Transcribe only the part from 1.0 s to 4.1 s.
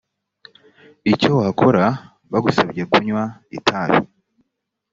icyo wakora bagusabye kunywa itabi